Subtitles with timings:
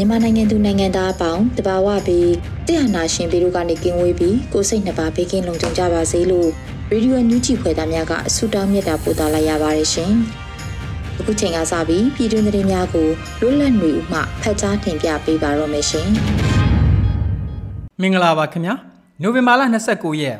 [0.00, 2.30] မြန်မာနိုင်ငံသူနိုင်ငံသားအပေါင်းတဘာဝပြီး
[2.66, 6.48] တရားနာရှင်ပြီးတို့ကနေကင်းဝေးပြီးကိုစိတ်နှစ်ပါးဘေးကင်းလုံခြုံကြပါစေလို့
[6.90, 10.12] ရေဒီယိုညူဂျီဖွယ်သားများကဆုတောင်းမေတ္တာပို့သလိုက်ရပါတယ်ရှင်။
[11.18, 13.08] အခုချိန်ကစပြီးပြည်တွင်းသတင်းများကို
[13.40, 16.08] လွတ်လပ်နေဦးမှဖတ်ကြားတင်ပြပေးပါတော့မယ်ရှင်။
[18.00, 18.74] မင်္ဂလာပါခင်ဗျာ။
[19.22, 20.38] နိုဝင်ဘာလ29ရက်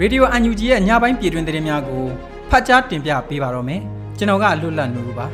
[0.00, 2.04] ရေဒီယိုအန်ယူဂျီရဲ့ညပိုင်းပြည်တွင်းသတင်းများကို
[2.50, 3.80] ဖတ်ကြားတင်ပြပေးပါတော့မယ်။
[4.18, 5.26] ကျွန်တော်ကလွတ်လပ်နေဦးပါ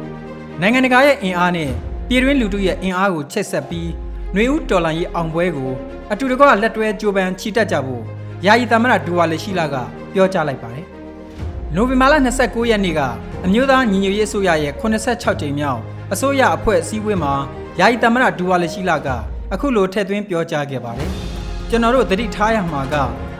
[0.60, 1.70] ။နိုင်ငံတကာရဲ့အင်အားနဲ့
[2.08, 3.90] ပြည်တွင်းလူထုရဲ့အင်အားကိုချက်ဆက်ပြီး
[4.32, 5.70] ຫນွေဦးတော်လန်ရေးအောင်ပွဲကို
[6.12, 8.02] အတူတကွလက်တွဲကြိုးပမ်းချီတက်ကြဖို့
[8.46, 9.74] ယာယီသမရဒူဝါလက်ရှိလာက
[10.12, 10.86] ပြောကြားလိုက်ပါတယ်။
[11.74, 13.00] နိုဝင်ဘာလ29ရက်နေ့က
[13.44, 15.80] အမျိုးသားညီညွတ်ရေးအစိုးရရဲ့86ကြိမ်မြောက်
[16.12, 17.32] အစိုးရအဖွဲ့အစည်းအဝေးမှာ
[17.80, 19.08] ယာယီသမရဒူဝါလက်ရှိလာက
[19.52, 21.10] အခုလိုထည့်သွင်းပြောကြားခဲ့ပါတယ်။
[21.70, 22.94] ကျွန်တော်တို့သတိထားရမှာက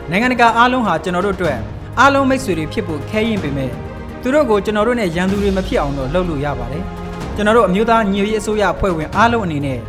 [0.09, 1.57] နိုင်ငံတကာအားလုံးဟာကျွန်တော်တို့အတွက်
[1.99, 3.71] အားလုံးမိတ်ဆွေတွေဖြစ်ဖို့ခဲရင်ပေမဲ့
[4.21, 6.85] သူတို့ကိုကျွန်တော်တို့နဲ့ရန်သူတွေမဖြစ်အောင်တော့လုပ်လို့ရပါတယ်။
[7.39, 9.79] ကျွန်တော်တို့အမျိုးသားညီညွတ်ရေးအစိုးရအဖွဲ့ဝင်အားလုံးအနေနဲ့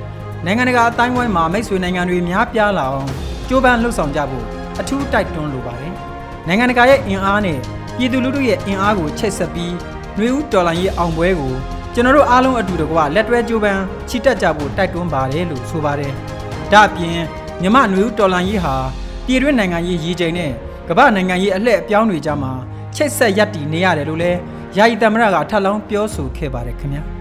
[0.45, 3.09] နိုင်ငံတကာအတိုင်းဝိုင်းမှာမိတ်ဆွေနိုင်ငံတွေများပြားလာအောင်
[3.49, 4.45] ကြိုးပမ်းလှုပ်ဆောင်ကြဖို့
[4.81, 5.93] အထူးတိုက်တွန်းလိုပါတယ်။
[6.47, 7.59] နိုင်ငံတကာရဲ့အင်အားနဲ့
[7.97, 9.75] ပြည်သူလူထုရဲ့အင်အားကိုချိတ်ဆက်ပြီး
[10.17, 11.53] နှွေဦးတော်လှန်ရေးအောင်ပွဲကို
[11.95, 16.13] ကျွန်တော်တို့အားလုံးအတူတကွလက်တွဲကြိုးပမ်းချီတက်ကြဖို့တိုက်တွန်းပါတယ်လို့ဆိုပါတယ်။
[16.73, 17.19] ဒါ့အပြင်
[17.63, 18.75] မြမနှွေဦးတော်လှန်ရေးဟာ
[19.27, 20.51] ပြည်တွင်းနိုင်ငံရေးရည်ချိန်နဲ့
[20.89, 22.53] ကမ္ဘာနိုင်ငံရေးအလှည့်အပြောင်းတွေကြားမှာ
[22.97, 24.39] ချိတ်ဆက်ရပ်တည်နေရတယ်လို့လည်း
[24.77, 27.05] ယာယီသမရကထပ်လောင်းပြောဆိုခဲ့ပါတယ်ခင်ဗျာ။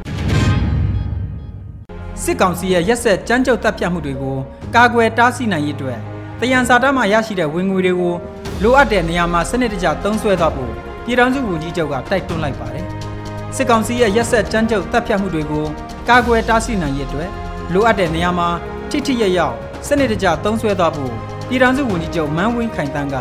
[2.23, 4.37] စစ်ကောင်စီရဲ့ရက်ဆက်ကြမ်းကြုတ်တပ်ဖြတ်မှုတွေကို
[4.75, 5.99] ကာကွယ်တားဆီးနိုင်ရေးအတွက်
[6.39, 8.15] တယံစာတမှရရှိတဲ့ဝင်ငွေတွေကို
[8.63, 10.71] လိုအပ်တဲ့နေရာမှာစနစ်တကျသုံးစွဲသွားဖို့
[11.05, 12.85] ပြည်ထောင်စုဝန်ကြီးချုပ်ကတိုက်တွန်းလိုက်ပါတယ်။
[13.55, 15.65] စစ်ကောင်စီရဲ့ရက်ဆက်ကြမ်းကြုတ်တပ်ဖြတ်မှုတွေကို
[16.09, 17.29] ကာကွယ်တားဆီးနိုင်ရေးအတွက်
[17.73, 18.49] လိုအပ်တဲ့နေရာမှာ
[18.89, 19.55] ထိထိရရောက်
[19.87, 21.11] စနစ်တကျသုံးစွဲသွားဖို့
[21.49, 23.15] ပြည်ထောင်စုဝန်ကြီးချုပ်မန်းဝင်းခိုင်တန်းက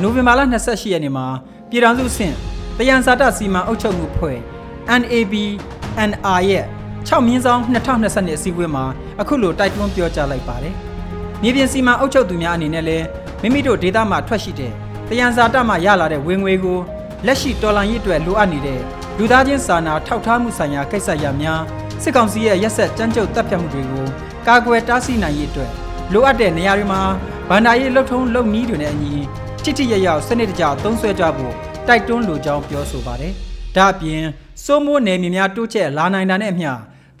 [0.00, 1.26] နိုဝင်ဘာလ28ရက်နေ့မှာ
[1.70, 2.34] ပြည်ထောင်စုဆင့်
[2.78, 4.38] တယံစာတစီမံအုပ်ချုပ်မှုဖွဲ့
[5.00, 5.34] NAB
[6.08, 6.64] NR ရဲ့
[7.08, 8.84] 6မြင်းဆောင်2022အစည်းအဝေးမှာ
[9.20, 10.74] အခုလိုတိုက်တွန်းပြောကြားလိုက်ပါတယ်။
[11.42, 13.06] မြေပြင်စီမံအုပ်ချုပ်သူများအနေနဲ့လည်း
[13.42, 14.72] မိမိတို့ဒေသမှာထွက်ရှိတဲ့
[15.08, 16.78] တယံဇာတမှရလာတဲ့ဝင်ငွေကို
[17.26, 18.80] လက်ရှိတော်လှန်ရေးအတွက်လိုအပ်နေတဲ့
[19.18, 21.62] လူသားချင်းစာနာထောက်ထားမှုဆိုင်ရာကိစ္စရပ်များ
[22.02, 24.06] စစ်ကောင်စီရဲ့ရက်ဆက်ကြမ်းကြုတ်တပ်ဖြတ်မှုတွေကို
[24.46, 25.70] ကာကွယ်တားဆီးနိုင်ရေးအတွက်
[26.12, 27.02] လိုအပ်တဲ့နေရာတွေမှာ
[27.48, 29.14] ဗန္ဒာရေးလှုပ်ထုံးလုပ်နည်းတွေနဲ့အညီ
[29.62, 31.54] ထိထိရရောက်စနစ်တကျသုံးစွဲကြဖို့
[31.86, 33.32] တိုက်တွန်းလိုကြောင်းပြောဆိုပါတယ်။
[33.76, 34.22] ဒါ့အပြင်
[34.64, 36.70] စိုးမိုးနယ်မြေများတိုးချဲ့လာနိုင်တာနဲ့အမျှ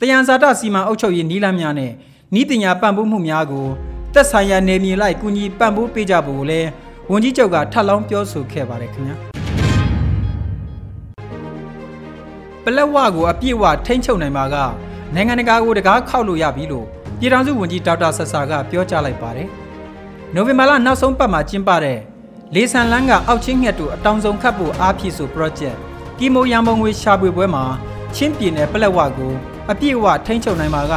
[0.00, 1.92] တယံဇာတစီမံအုပ်ချုပ်ရေးနီးလမ်းများနဲ့
[2.40, 3.66] ဤပညာပံ့ပိုးမှုများကို
[4.14, 6.68] သက်ဆိုင်ရာနယ်မြေလိုက်ကူညီပံ့ပိုးပေးကြဖို့လည်း
[7.10, 9.16] ဝန်ကြီးချုပ်ကထပ်လောင်းပြောဆိုခဲ့ပါတယ်ခင်ဗျာ
[12.64, 14.56] ပလက်ဝကိုအပြည့်အဝထိန်းချုပ်နိုင်မှာက
[15.14, 16.86] နိုင်ငံတကာကိုတကားခောက်လို့ရပြီလို့
[17.18, 19.48] ပြည်ထောင်စုဝန်ကြီးဒေါက်တာဆဆာကပြောကြားလိုက်ပါတယ်
[20.34, 21.98] နိုဝင်ဘာလနောက်ဆုံးပတ်မှာကျင်းပတဲ့
[22.54, 25.76] လေဆန်လန်းကအောက်ချင်းငှက်တို့အတောင်ဆုံးခတ်ဖို့အားဖြည့်ဆို project
[26.18, 27.64] ကီမိုရန်ပုံငွေရှာဖွေပွဲမှာ
[28.14, 29.34] ချင်းပြည်နယ်ပလက်ဝကို
[29.70, 30.94] အပြည့်အဝထိန်းချုပ်နိုင်မှာက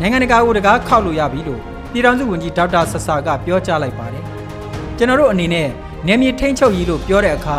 [0.00, 1.60] နိုင်ငံတကာကိုတကားခောက်လို့ရပြီလို့
[1.92, 4.24] ပြည်ထောင်စုဝန်ကြီးဒေါက်တာဆဆာကပြောကြားလိုက်ပါတယ်။
[4.96, 5.68] ကျွန်တော်တို့အနေနဲ့
[6.06, 7.58] နေမြေထိန်းချုပ်ရေးလို့ပြောတဲ့အခါ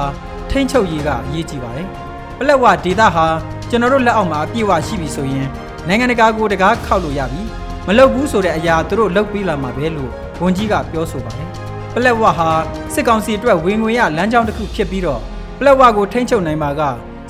[0.52, 1.88] ထိန်းချုပ်ရေးကအရေးကြီးပါတယ်။
[2.38, 3.26] ပလက်ဝဒေတာဟာ
[3.70, 5.48] ကျွန်တော်တို့လက်အောက်မှာအပြည့်အဝရှိပြီဆိုရင်
[5.88, 7.42] နိုင်ငံတကာကိုတကားခောက်လို့ရပြီ။
[7.88, 10.12] မလုပ်ဘူးဆိုတဲ့အရာသူတို့လုပ်ပြီးလာမှာပဲလို့
[10.42, 11.48] ဝန်ကြီးကပြောဆိုပါတယ်။
[11.94, 12.50] ပလက်ဝဟာ
[12.94, 15.22] စစ်ကောင်စီအတွက်ဝင်ငွေရလမ်းကြောင်းတစ်ခုဖြစ်ပြီးတော့
[15.60, 16.82] ပလက်ဝကိုထိန်းချုပ်နိုင်မှာက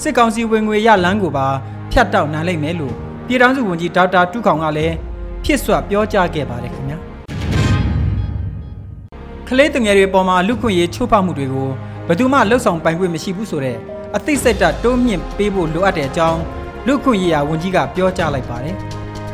[0.02, 1.48] စစ်ကောင်စီဝင်ငွေရလမ်းကိုပါ
[1.92, 2.96] ဖြတ်တောက်နိုင်လိမ့်မယ်လို့
[3.28, 4.96] ပြည်ထောင်စုဝန်ကြီးဒေါက်တာတူးခေါင်ကလည်း
[5.44, 6.98] ဖြစ်စွာပြောကြားခဲ့ပါတယ်ခင်ဗျာ
[9.48, 11.70] ကလေးတငယ်တွေပေါ်မှာလူခွင့်ရေးချိုးဖောက်မှုတွေကို
[12.08, 13.78] ဘယ်သူမှလှုပ်ဆောင်ပိုင်ခွင့်မရှိဘူးဆိုတဲ့
[14.16, 16.42] အသိစိတ်ဓာတ်တိုးမြင့်ပေးဖို့လိုအပ်တဲ့အကြောင်း
[16.88, 18.76] လူခွင့်ရေးရာဝန်ကြီးကပြောကြားလိုက်ပါတယ်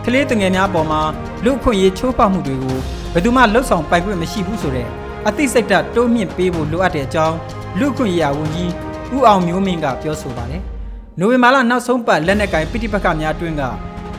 [0.06, 1.02] ကလေးတငယ်များပေါ်မှာ
[1.46, 2.78] လူခွင့်ရေးချိုးဖောက်မှုတွေကို
[3.14, 4.88] ဘယ်သူမှလှုပ်ဆောင်ပိုင်ခွင့်မရှိဘူးဆိုတဲ့
[5.28, 7.38] အသိစိတ်ဓာတ်တိုးမြင့်ပေးဖို့လိုအပ်တဲ့အကြောင်း
[7.80, 8.72] လူခွင့်ရေးရာဝန်ကြီး
[9.16, 10.62] ဦးအောင်မျိုးမင်းကပြောဆိုပါတယ်
[11.22, 13.64] နိုဝင်ဘာလနောက်ဆုံးပတ်လက်နက်ကင်ပိဋိပက္ခများအတွင်းက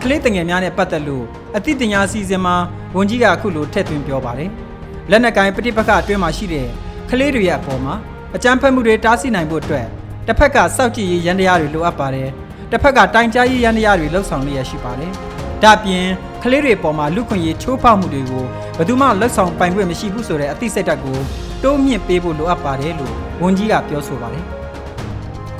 [0.02, 1.24] ကလေးတငယ်များနဲ့ပတ်သက်လို့
[1.56, 2.54] အသိဉာဏ်အစီအစဉ်မှာ
[2.96, 4.50] ဝန်ကြီးကအခုလိုထည့်သွင်းပြောပါတယ်။
[5.10, 6.66] လက်နက်ကင်ပိဋိပက္ခအတွင်းမှာရှိတဲ့
[7.10, 7.94] ကလေးတွေရဲ့အပေါ်မှာ
[8.34, 9.86] အကြမ်းဖက်မှုတွေတားဆီးနိုင်ဖို့အတွက်
[10.26, 12.28] တစ်ဖက်ကစောက်ကြည့်ရေးရန်တရားတွေလိုအပ်ပါတယ်။
[12.70, 15.12] တစ်ဖက်ကတိုင်ကြားရေးရန်တရားတွေလှုပ်ဆောင်လျက်ရှိပါတယ်။
[15.62, 16.06] ဒါ့အပြင်
[16.42, 18.44] ကလေးတွေပေါ်မှာလူခွင့်ရေးချိုးဖောက်မှုတွေကို
[18.76, 21.18] ဘယ်သူမှလက်ဆောင်ပိုင်ခွင့်မရှိဘူးဆိုတဲ့အသိစိတ်ဓာတ်ကို
[21.62, 24.46] တိုးမြင့်ပေးဖို့လိုအပ်ပါတယ်လို့ဝန်ကြီးကပြောဆိုပါတယ်။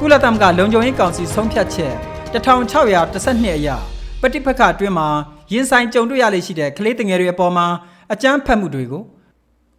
[0.02, 1.94] ကုလသမဂ္ဂလုံခြုံရေးကောင်စီဆုံးဖြတ်ချက်
[2.32, 3.69] 1612အရ
[4.20, 5.08] ပဋိပက္ခအတွင်းမှာ
[5.52, 7.67] ရင်ဆိုင်ကြုံတွေ့ရလေရှိတဲ့ကလေးငယ်တွေအပေါ်မှာ
[8.12, 9.02] အကြမ်းဖက်မှုတွေကို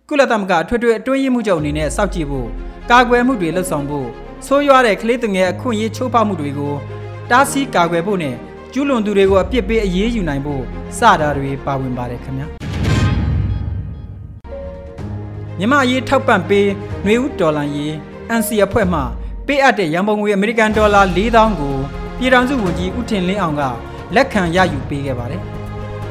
[0.10, 2.48] ကုလသမဂ္ဂအထွေထွေအတွင်းရေးမှုချုပ်အနေနဲ့စောင့်ကြည့်ဖို့
[2.92, 4.08] ကာကွယ်မှုတွေလှုပ်ဆောင်ဖို့
[4.48, 6.74] ဆိုးရွားတဲ့ကလေးငယ်အခွင့်အရေးချိုးဖောက်မှုတွေကို
[7.32, 8.36] တားဆီးကာကွယ်ဖို့နဲ့
[8.74, 10.62] ကျူးလွန်သူတွေကိုအပြစ်ပေးအရေးယူနိုင်ဖို့
[10.98, 12.48] စတာတွေပါဝင်ပါတယ်ခင်ဗျာ
[15.60, 16.68] မြမအရေးထောက်ပံ့ပေး
[17.04, 17.94] ຫນွေဦးဒေါ်လာရေး
[18.40, 19.02] NC အဖွဲ့မှ
[19.52, 21.76] ပေးအပ်တဲ့ရန်ပုံငွေအမေရိကန်ဒေါ်လာ4000ကို
[22.20, 23.62] ပြည်ထောင်စုဝန်ကြီးဦးထင်လင်းအောင်က
[24.16, 25.42] လက်ခံရယူပေးခဲ့ပါတယ်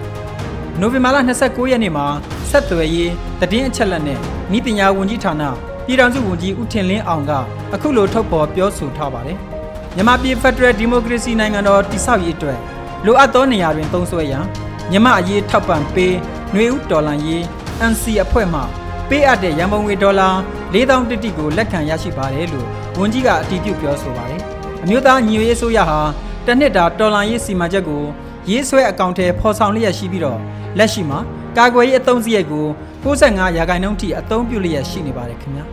[0.81, 2.07] ။နိုဝင်ဘာလ29ရက်နေ့မှာ
[2.51, 3.13] ဆက်သွယ်ရေး
[3.51, 4.19] တည်င်းအချက်လက်နဲ့
[4.57, 5.43] ဤပညာဝန်ကြီးဌာန
[5.87, 7.33] ပြည်ထောင်စုဝန်ကြီးဦးထင်လင်းအောင်က
[7.75, 9.39] အခုလိုထုတ်ဖော်ပြောဆိုထားပါတယ်။
[9.95, 12.59] မြန်မာပြည်ဖက်ဒရယ်ဒီမိုကရေစီနိုင်ငံတော်တည်ဆောက်ရေးအတွက်
[13.07, 14.45] လိုအပ်သောနေရာတွင်သုံးစွဲရန်
[14.91, 16.15] မြန်မာအရေးထောက်ပံ့ပေး
[16.53, 17.43] ຫນွေဦးဒေါ်လာရေး
[17.91, 18.61] NC အဖွဲ့မှ
[19.09, 20.29] ပေးအပ်တဲ့ရန်ပုံငွေဒေါ်လာ
[20.73, 24.41] 4000တိတိကိုလက်ခံရရှိပါတယ်လို့ဝန်ကြီးကအတည်ပြုပြောဆိုပါတယ်။
[24.83, 26.01] အမျိုးသားညီညွတ်ရေးဆိုရဟာ
[26.47, 28.03] တနှစ်တာတော်လန်ရေးစီမံချက်ကို
[28.51, 30.39] ရေးဆွဲအကောင့်ထဲပေါ်ဆောင်လျက်ရှိပြီးတော့
[30.79, 31.19] လက်ရှိမှာ
[31.57, 32.67] ကာကွယ်ရေးအသုံးစရိတ်ကို
[33.05, 35.65] 65ရာခိုင်နှုန်းထိအသုံးပြုလျက်ရှိနေပါတယ်ခင်ဗျာ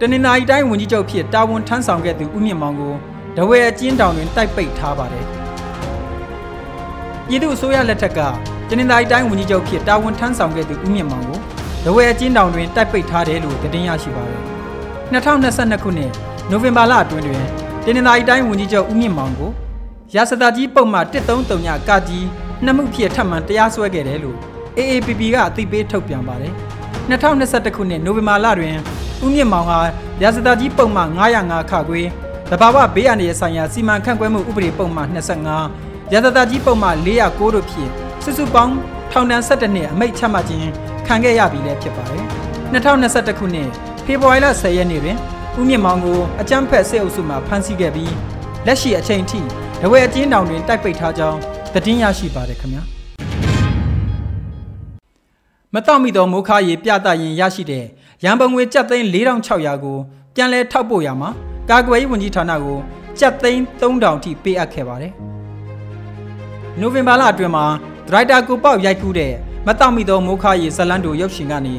[0.00, 2.94] တနင်္လာရီတိုင်းဝန်ကြီးချုပ်ဖြစ်တာဝန်ထမ်းဆောင်ခဲ့သူဦးမြင့်မောင်ကို
[3.36, 5.26] ဒဝဲအကျဉ်းတောင်တွင်တိုက်ပိတ်ထားပါတယ်
[7.26, 8.20] ပြည်သူ့အစိုးရလက်ထက်က
[8.68, 11.38] တနင်္လာရီတိုင်းဝန်ကြီးချုပ်ဖြစ်တာဝန်ထမ်းဆောင်ခဲ့သူဦးမြင့်မောင်ကို
[11.84, 14.40] ဒဝဲအကျဉ်းတောင်တွင်တိုက်ပိတ်ထားတယ်လို့သတင်းရရှိပါတယ်
[15.12, 16.10] 2022ခုနှစ်
[16.50, 17.42] နိုဝင်ဘာလအတွင်းတွင်
[17.84, 19.50] တင်းနေသာရီတိုင်းဝန်ကြီးချုပ်ဦးမြင့်မောင်ကို
[20.14, 21.00] ရာစတာကြီးပုံမှ
[21.32, 22.26] 133ညကကြီး
[22.64, 24.38] နှစ်မှုဖြစ်ထပ်မံတရားစွဲခဲ့တယ်လို့
[24.78, 26.52] AAPP ကအသိပေးထုတ်ပြန်ပါတယ်
[27.10, 28.76] 2021ခုနှစ်နိုဝင်ဘာလတွင်
[29.24, 29.78] ဦးမြင့်မောင်ဟာ
[30.22, 31.02] ရာစတာကြီးပုံမှ
[31.40, 32.02] 905ခခွေ
[32.50, 35.02] တဘာဝဘေးအန္တရာယ်ဆိုင်ရာစီမံခန့်ခွဲမှုဥပဒေပုံမှ
[35.56, 37.90] 25ရာစတာကြီးပုံမှ409တို့ဖြင့်
[38.22, 38.74] စုစုပေါင်း
[39.12, 40.70] ထောင်ဒဏ်17နှစ်အမိန့်ချမှတ်ခြင်း
[41.06, 42.24] ခံခဲ့ရပြီလည်းဖြစ်ပါတယ်
[42.72, 43.68] 2021ခုနှစ်
[44.04, 45.18] ဖေဖော်ဝါရီလ10ရက်နေ့တွင်
[45.58, 48.12] ဦးမြင့်မောင်ကိုအကြမ်းဖက်စစ်အုပ်စုမှဖမ်းဆီးခဲ့ပြီး
[48.66, 49.40] လက်ရှိအချိန်ထိ
[49.82, 51.38] တဝဲအကျဉ်းတောင်တွင်တိုက်ပိတ်ထားကြောင်း
[51.74, 52.82] သတင်းရရှိပါတယ်ခင်ဗျာ
[55.74, 57.84] မတော်မီသောမိုးခါရီပြသရင်ရရှိတဲ့
[58.24, 59.98] ရန်ပုံငွေကျပ်သိန်း4600ကို
[60.34, 61.30] ပြန်လည်ထောက်ပို့ရမှာ
[61.70, 62.78] ကာကွယ်ရေးဝန်ကြီးဌာနကို
[63.18, 65.12] ကျပ်သိန်း3000ထိပေးအပ်ခဲ့ပါတယ်
[66.80, 67.64] နိုဝင်ဘာလအတွင်းမှာ
[68.08, 69.32] ဒရိုက်တာကိုပေါက်ရိုက်ကူးတဲ့
[69.66, 71.74] မတော်မီသောမိုးခါရီဇလန်တို့ရုပ်ရှင်ကနေ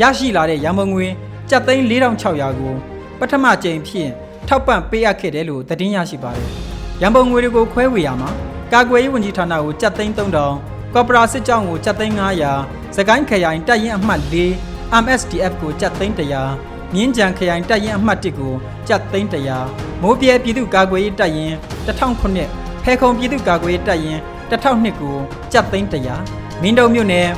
[0.00, 1.06] ရရှိလာတဲ့ရန်ပုံငွေ
[1.50, 2.74] ကျပ်သိန်း4600ကို
[3.18, 4.10] ပထမကြိမ်ဖြင့်
[4.48, 6.48] ထောက်ပံ့ပေးအပ်ခဲ့တယ်လို့သတင်းရရှိပါတယ်။
[7.02, 8.30] ရန်ပုံငွေတွေကိုခွဲဝေရမှာ
[8.72, 12.14] ကာကွယ်ရေးဝန်ကြီးဌာနကိုကျပ်သိန်း3000ကော်ပိုရာစစ်ကြောင်းကိုကျပ်သိန်း
[12.54, 18.52] 900စကိုင်းခရိုင်တပ်ရင်းအမှတ်4 MSDF ကိုကျပ်သိန်း100မြင်းကြံခရိုင်တပ်ရင်းအမှတ်1ကို
[18.88, 19.28] ကျပ်သိန်း
[19.64, 21.54] 100မိုးပြဲပြည်သူ့ကာကွယ်ရေးတပ်ရင်း
[21.86, 25.16] 1009ဖဲခုံပြည်သူ့ကာကွယ်ရေးတပ်ရင်း1002ကို
[25.52, 27.28] ကျပ်သိန်း100 မင်းတုံမြို့နယ်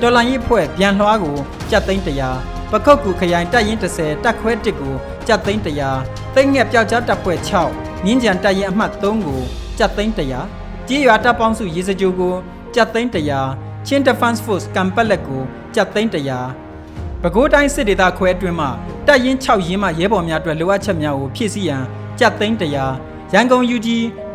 [0.00, 1.36] တော်လိုင်းရေးဖွဲ့ပြန်လွှားကို
[1.70, 2.02] ကျပ်သိန်း
[2.36, 4.94] 100ပခုတ်ကူခရိုင်တပ်ရင်း30တပ်ခွဲ1ကို
[5.26, 5.60] ကြက်သိန်း
[6.00, 7.38] 100သိငှက်ပျောက်ကြားတပ်ဖွဲ့
[7.70, 9.40] 6မြင်းကြံတပ်ရင်းအမှတ်3ကို
[9.78, 12.34] ကြက်သိန်း100ကြေးရွာတပ်ပေါင်းစုရေစကြိုကို
[12.74, 15.42] ကြက်သိန်း100ချင်း Defense Force ကံပက်လက်ကို
[15.74, 18.70] ကြက်သိန်း100ပဲခူးတိုင်းစစ်ဒေသခွဲအတွင်းမှာ
[19.06, 21.82] တပ်ရင်း6ရင်းမှရဲဘော်များအတွက်လိုအပ်ချက်များကိုဖြည့်ဆည်းရန်
[22.18, 23.88] ကြက်သိန်း100ရန်ကုန် UG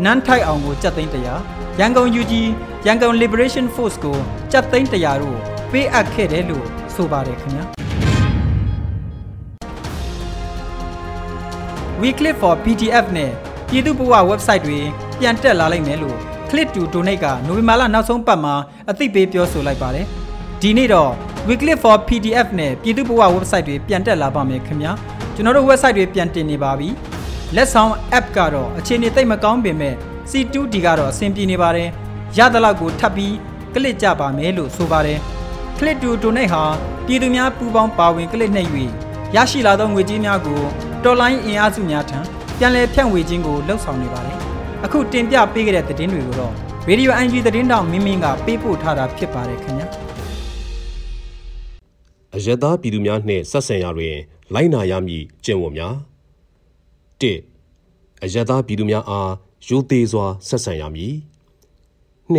[0.04, 2.34] နန်းထိုက်အောင်ကိုကြက်သိန်း100ရန်ကုန် UG
[2.88, 4.18] ရန်ကုန် Liberation Force ကို
[4.52, 5.38] ကြက်သိန်း100တို့
[5.72, 7.64] ပေးအပ်ခဲ့တယ်လို့ဆိုပါတယ်ခင်ဗျာ
[12.02, 13.32] Weekly for PDF နဲ့
[13.70, 14.80] ပြည်သူ့ဘဝ website တွေ
[15.20, 16.18] ပြန်တက်လာလိမ့်မယ်လို့
[16.50, 18.56] Click to Donate ကနိုဝင်ဘာလနောက်ဆုံးပတ်မှာ
[18.90, 20.06] အသိပေးပြောဆိုလိုက်ပါတယ်။
[20.62, 21.12] ဒီနေ့တော့
[21.48, 24.92] Weekly for PDF နဲ့ပြည်သူ့ဘဝ website တွေပြန်တက်လာပါမယ်ခင်ဗျာ။
[25.36, 26.90] ကျွန်တော်တို့ website တွေပြန်တင်နေပါပြီ။
[27.56, 29.96] လက်ဆောင် app ကတော့အခြေအနေသိပ်မကောင်းပေမဲ့
[30.32, 31.90] C2D ကတော့အဆင်ပြေနေပါတယ်။
[32.38, 33.36] ရသလောက်ကိုထပ်ပြီး
[33.74, 35.20] ကလစ်ကြပါမယ်လို့ဆိုပါတယ်။
[35.78, 36.64] Click to Donate ဟာ
[37.06, 38.70] ပြည်သူများပူးပေါင်းပါဝင်ကလစ်နှိပ်၍
[39.36, 40.62] ရရှိလာသောငွေကြေးများကို
[41.04, 42.20] တော်လိုင်းအင်အားစုများထံ
[42.58, 44.38] ပြန်လည်ဖြန့်ဝေခြင်းကိုလှုံ့ဆော်နေပါတယ်။
[44.86, 46.54] အခုတင်ပြပေးခဲ့တဲ့သတင်းတွေကိုတော့
[46.90, 49.88] Radio UNG သတင်းတောင်မင်းမင်းကပေးပို့ထားတာဖြစ်ပါတယ်ခင်ဗျာ။
[52.36, 54.16] အယက်သားပြည်သူများနှင့်ဆက်ဆံရာတွင်
[54.54, 55.94] လိုက်နာရမည့်ကျင့်ဝတ်များ
[57.22, 57.24] ၁
[58.24, 59.32] အယက်သားပြည်သူများအား
[59.68, 61.14] ရိုသေစွာဆက်ဆံရမည်
[62.32, 62.38] ၂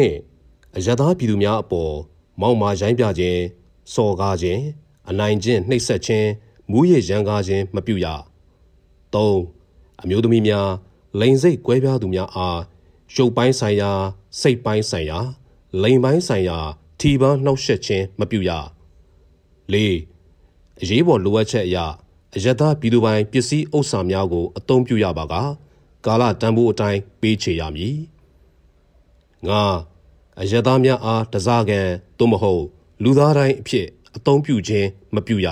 [0.77, 1.95] အယက်သားပြည်သူများအပေါ်
[2.41, 3.41] မောက်မာရိုင်းပြခြင်း
[3.93, 4.63] စော်ကားခြင်း
[5.11, 6.29] အနိုင်ကျင့်နှိပ်စက်ခြင်း
[6.71, 8.07] မူးယစ်ရန်ကားခြင်းမပြုရ
[9.15, 10.69] 3အမျိုးသမီးများ
[11.21, 12.61] လိန်စိတ်ကွဲပြားသူများအား
[13.15, 13.93] ရုပ်ပိုင်းဆိုင်ရာ
[14.41, 15.19] စိတ်ပိုင်းဆိုင်ရာ
[15.83, 16.59] လိန်ပိုင်းဆိုင်ရာ
[17.01, 18.51] ထီပန်းနှောက်ယှက်ခြင်းမပြုရ
[19.73, 19.77] ၄
[20.81, 21.79] အရေးပေါ်လိုအပ်ချက်အရ
[22.35, 25.35] အယက်သားပြည်သူပိုင်ပစ္စည်းဥစ္စာများကိုအသုံးပြုရပါက
[26.07, 27.97] ကာလတန်ဖိုးအတိုင်းပေးချေရမည်
[29.49, 29.53] ၅
[30.41, 32.65] အယက်သားများအားတစားကန်သို့မဟုတ်
[33.03, 33.87] လူသားတိုင်းအဖြစ်
[34.17, 35.49] အသုံးပြုခြင်းမပြုရ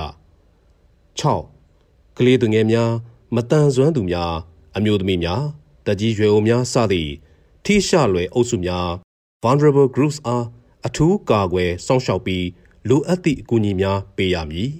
[1.20, 2.92] 6ကလေးသူငယ်များ
[3.34, 4.32] မတန်ဆွမ်းသူများ
[4.76, 5.42] အမျိုးသမီးများ
[5.86, 7.12] တကြီးရွယ်အိုများစသည့်
[7.64, 8.88] ထိရှလွယ်အုပ်စုများ
[9.42, 10.46] vulnerable groups အား
[10.86, 12.46] အထူးကာကွယ်စောင့်ရှောက်ပြီး
[12.88, 14.70] လိုအပ်သည့်အကူအညီများပေးရမည်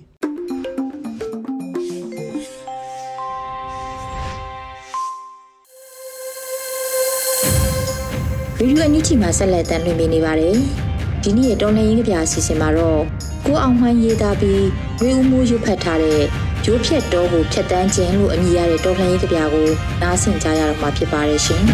[8.63, 10.57] ရေဒီယိုအန်ယူဂျီမှာဆက်လက်တင်ပြနေပါတယ်။
[11.23, 13.03] ဒီနေ့ရတော်လှန်ရေးကြပြအစီအစဉ်မှာတော့
[13.47, 14.65] ကိုအောင်မှန်းရေးသားပြီး
[15.01, 16.23] ဝေဦးမိုးရွတ်ဖတ်ထားတဲ့
[16.67, 19.69] ရိုးဖြတ်တော်ကိုဖြတ်တန်းခြင်းလို့အမည်ရတဲ့တော်လှန်ရေးကြပြကို
[20.03, 21.63] နားဆင်ကြရတော့မှာဖြစ်ပါတယ်ရှင်။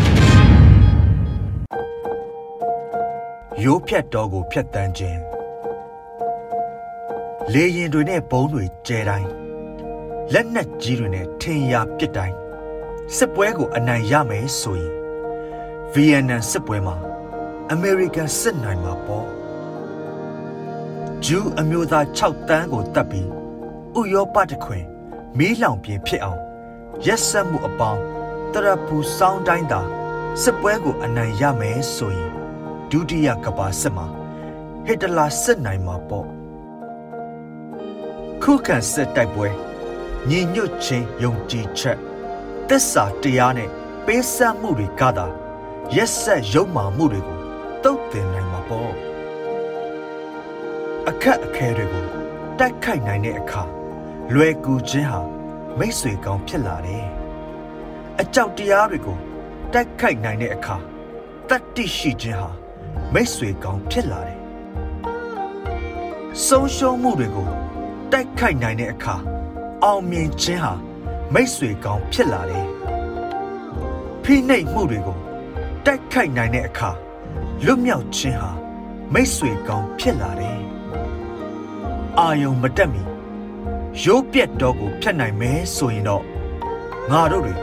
[3.64, 5.18] ရိုးဖြတ်တော်ကိုဖြတ်တန်းခြင်း
[7.52, 9.28] လေရင်တွေနဲ့ဘုံတွေကျဲတိုင်း
[10.32, 12.36] လက်နက်ကြီးတွေနဲ့ထင်ရပစ်တိုင်း
[13.16, 14.97] စစ်ပွဲကိုအနိုင်ရမယ်ဆိုရင်
[15.94, 16.96] ဗီယက်နမ်စစ်ပွဲမှာ
[17.72, 19.26] အမေရိကန်စစ်နိုင်မှာပေါ့
[21.24, 23.28] ဂျူးအမျိုးသား6တန်းကိုတပ်ပြီး
[23.98, 24.84] ဥရောပတခွင်
[25.38, 26.40] မီးလောင်ပြင်းဖြစ်အောင်
[27.06, 28.02] ရက်ဆက်မှုအပေါင်း
[28.52, 29.80] တရပူစောင်းတိုင်းသာ
[30.42, 32.32] စစ်ပွဲကိုအနိုင်ရမယ်ဆိုရင်
[32.90, 34.06] ဒုတိယကမ္ဘာစစ်မှာ
[34.86, 36.26] ဟစ်တလာစစ်နိုင်မှာပေါ့
[38.42, 39.48] ခုခံစစ်တိုက်ပွဲ
[40.28, 41.98] ညီညွတ်ခြင်းယုံကြည်ချက်
[42.68, 43.70] သစ္စာတရားနဲ့
[44.06, 45.26] ပေးဆက်မှုတွေကသာ
[45.96, 47.38] ရက်ဆက်ရုံမာမှုတွေကို
[47.84, 48.92] တုတ်တင်နိုင်မှာပေါ့
[51.08, 52.06] အခက်အခဲတွေကို
[52.58, 53.62] တိုက်ခိုက်နိုင်တဲ့အခါ
[54.34, 55.20] လွယ်ကူခြင်းဟာ
[55.78, 57.06] မိတ်ဆွေကောင်းဖြစ်လာတယ်
[58.20, 59.18] အကြောက်တရားတွေကို
[59.72, 60.76] တိုက်ခိုက်နိုင်တဲ့အခါ
[61.48, 62.50] တတ္တိရှိခြင်းဟာ
[63.14, 64.38] မိတ်ဆွေကောင်းဖြစ်လာတယ်
[66.46, 67.48] ဆုံးရှုံးမှုတွေကို
[68.12, 69.16] တိုက်ခိုက်နိုင်တဲ့အခါ
[69.84, 70.74] အောင်မြင်ခြင်းဟာ
[71.34, 72.66] မိတ်ဆွေကောင်းဖြစ်လာတယ်
[74.22, 75.18] ဖိနှိပ်မှုတွေကို
[75.86, 76.90] တိုက်ခိုက်နိုင်တဲ့အခါ
[77.64, 78.50] လွတ်မြောက်ခြင်းဟာ
[79.12, 80.60] မိတ်ဆွေကောင်းဖြစ်လာတယ်။
[82.18, 83.02] အာယုံမတက်မီ
[84.02, 86.24] ရိုးပြက်တော့ကိုဖြတ်နိုင်မယ်ဆိုရင်တော့
[87.10, 87.54] ငါတို့တွေ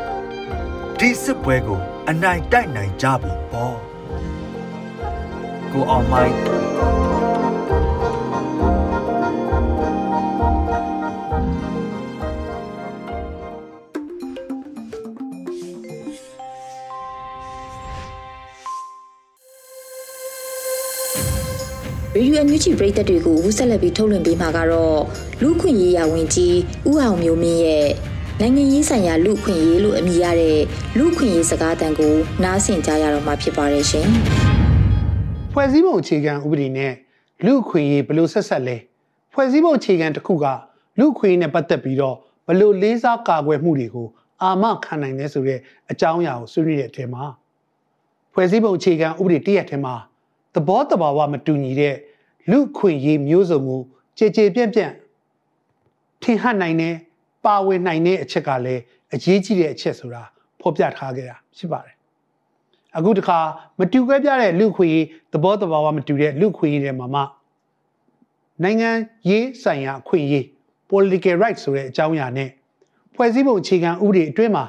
[1.00, 1.80] ဒီစစ်ပွဲကို
[2.10, 3.76] အနိုင်တိုက်နိုင်ကြပြီပေါ့။
[5.72, 6.65] ကိုအောင်မိုင်း
[22.18, 25.00] ရေဒီယိုအန်ယူဂျီပရိသတ်တွေကိုဝူဆက်လက်ပြီးထုတ်လွှင့်ပေးမှာကတော့
[25.42, 26.58] လူခွင့်ရေးရာဝန်ကြီး
[26.90, 27.88] ဦးအောင်မျိုးမင်းရဲ့
[28.40, 30.60] နိုင်ငံရေးဆိုင်ရာလူခွင့်ရေးလို့အမည်ရတဲ့
[30.98, 34.08] လူခွင့်ရေးစကားတန်ကိုနားဆင်ကြရတော့မှာဖြစ်ပါတယ်ရှင်။
[35.52, 36.94] ဖွဲ့စည်းပုံအခြေခံဥပဒေနဲ့
[37.46, 38.78] လူခွင့်ရေးဘလို့ဆက်ဆက်လဲ။
[39.34, 40.46] ဖွဲ့စည်းပုံအခြေခံတစ်ခုက
[41.00, 42.16] လူခွင့်ရေးနဲ့ပတ်သက်ပြီးတော့
[42.48, 44.08] ဘလို့လေးစားကာကွယ်မှုတွေကို
[44.42, 45.60] အာမခံနိုင်တယ်ဆိုတဲ့
[45.92, 47.24] အကြောင်းအရာကိုဆွေးနွေးတဲ့အထက်မှာ
[48.34, 49.96] ဖွဲ့စည်းပုံအခြေခံဥပဒေတရက်ထဲမှာ
[50.56, 51.96] သဘောတဘာဝမတူညီတဲ့
[52.52, 53.78] လူခွင့်ရေးမျိုးစုံမှု
[54.18, 54.94] ကြည်ကြည်ပြန့်ပြန့်
[56.22, 56.96] ထင်ဟပ်နိုင်တဲ့
[57.46, 58.82] ပါဝင်နိုင်တဲ့အချက်ကလည်း
[59.14, 60.24] အရေးကြီးတဲ့အချက်ဆိုတာ
[60.60, 61.96] ဖော်ပြထားခဲ့တာဖြစ်ပါတယ်
[62.98, 63.40] အခုတခါ
[63.80, 67.22] မတူကွဲပြားတဲ့လူခွင့်ရေးသဘောတဘာဝမတူတဲ့လူခွင့်ရေးတွေမှာမှ
[68.64, 68.90] နိုင်ငံ
[69.30, 70.46] ရေးဆိုင်ရာအခွင့်အရေး
[70.90, 72.50] political rights ဆိုတဲ့အကြောင်းအရာနဲ့
[73.16, 74.66] ဖွဲ့စည်းပုံအခြေခံဥပဒေအတွင်းမှာ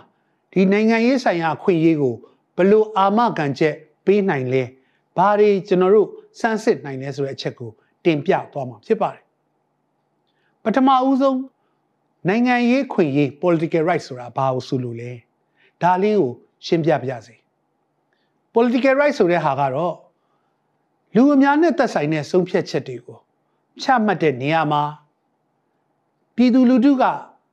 [0.53, 2.15] ဒီနိုင်ငံရေးဆိုင်ရာအခွင့်အရေးကို
[2.57, 3.75] ဘယ်လိုအာမခံချက်
[4.05, 4.63] ပေးနိုင်လဲ
[5.17, 6.09] ဘာတွေကျွန်တော်တို့
[6.41, 7.71] စမ်းစစ်နိုင်လဲဆိုတဲ့အချက်ကို
[8.05, 9.25] တင်ပြသွားမှာဖြစ်ပါတယ်
[10.63, 11.41] ပထမဦးဆုံး
[12.29, 15.13] နိုင်ငံရေးခွင့်ရေး political rights ဆိုတာဘာကိုဆိုလို့လဲ
[15.83, 16.33] ဒါလေးကို
[16.67, 17.35] ရှင်းပြပြစေ
[18.55, 19.95] political rights ဆိုတဲ့ဟာကတော့
[21.15, 23.19] လူအများနဲ့သက်ဆိုင်တဲ့ဆုံးဖြတ်ချက်တွေကို
[23.83, 24.83] ချမှတ်တဲ့နေရာမှာ
[26.37, 27.05] ပြည်သူလူထုက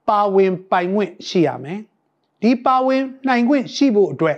[0.10, 1.79] ပါဝင်ပိုင်ခွင့်ရှိရမယ်
[2.41, 4.38] ဒီပါဝင်နိုင်ခွင့်ရှိဖို့အတွက်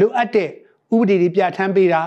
[0.00, 0.50] လိုအပ်တဲ့
[0.94, 2.02] ဥပဒေတွေပြဋ္ဌာန်းပေးတာ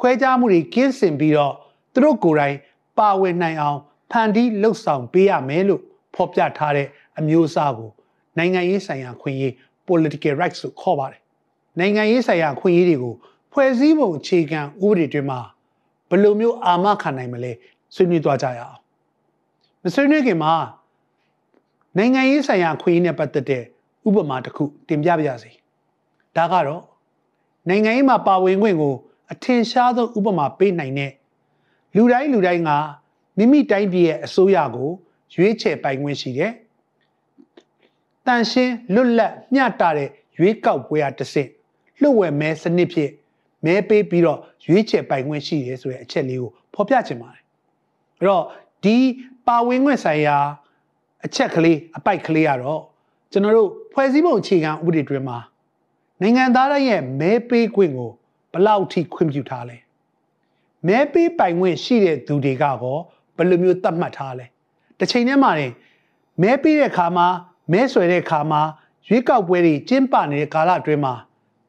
[0.00, 1.54] ခွဲခြားမှုတွေကင်းစင်ပြီးတော့
[1.92, 2.56] သူတို့ကိုယ်တိုင်
[2.98, 3.78] ပါဝင်နိုင်အောင်
[4.10, 5.82] ဖန်တီးလှုပ်ဆောင်ပေးရမယ်လို့
[6.14, 6.88] ဖော်ပြထားတဲ့
[7.18, 7.90] အမျိုးအစားကို
[8.38, 9.52] နိုင်ငံရေးဆိုင်ရာခွင့်ရေး
[9.88, 11.20] political rights လို့ခေါ်ပါတယ်
[11.78, 13.14] နိုင်ငံရေးဆိုင်ရာခွင့်ရေးတွေကို
[13.52, 15.40] ဖွဲ့စည်းပုံအခြေခံဥပဒေတွေမှာ
[16.08, 17.52] ဘယ်လိုမျိုးအာမခံနိုင်မလဲ
[17.94, 18.78] ဆွေးနွေးသွားကြရအောင်
[19.82, 20.54] မဆွေးနွေးခင်မှာ
[21.96, 23.62] နိုင်ငံရေးဆိုင်ရာခွင့်ရေးနဲ့ပတ်သက်တဲ့
[24.08, 25.50] ဥပမာတစ်ခုတင်ပြပါရစေ
[26.36, 26.82] ဒါကတော့
[27.68, 28.94] နိုင်ငံရေးမှာပါဝင်ခွင့်ကို
[29.32, 31.12] အထင်ရှားဆုံးဥပမာပေးနိုင်တဲ့
[31.96, 32.70] လူတိုင်းလူတိုင်းက
[33.36, 34.90] မိမိတိုင်းပြည်ရဲ့အစိုးရကို
[35.34, 36.52] ရွေးချယ်ပိုင်ခွင့်ရှိတယ်။
[38.26, 40.08] တတန်ရှင်းလွတ်လပ်မျှတတဲ့
[40.38, 41.48] ရွေးကောက်ပွဲအတစ်စစ်
[42.00, 43.12] လှုပ်ဝက်မဲစနစ်ဖြင့်
[43.64, 47.42] မဲပေးပြီးတော့ရွေးချယ်ပိုင်ခွင့်ရှိတယ်ဆိုတဲ့အချက်လေးကိုဖော်ပြချင်ပါတယ်
[48.18, 48.44] အဲ့တော့
[48.84, 48.96] ဒီ
[49.46, 50.36] ပါဝင်ခွင့်ဆိုင်ရာ
[51.24, 52.82] အချက်ကလေးအပိုက်ကလေးကတော့
[53.32, 55.38] ကျွန်တော်တို့ဖွဲ့စည်းပုံအခြေခံဥပဒေတွင်မှာ
[56.20, 58.12] နိုင်ငံသားတိုင်းရဲ့မဲပေးခွင့်ကိုဘ
[58.66, 59.76] လောက်ထိခွင့်ပြုထားလဲ
[60.86, 62.98] မဲပေးပိုင်ခွင့်ရှိတဲ့သူတွေကကော
[63.36, 64.46] ဘယ်လိုမျိုးသတ်မှတ်ထားလဲ
[64.98, 65.68] တစ်ချိန်တည်းမှာနေ
[66.42, 67.26] မဲပေးတဲ့ခါမှာ
[67.72, 68.60] မဲဆွယ်တဲ့ခါမှာ
[69.08, 71.14] ရွေးကောက်ပွဲတွေကျင်းပနေတဲ့ကာလအတွင်းမှာ